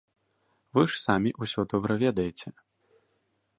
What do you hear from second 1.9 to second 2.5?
ведаеце!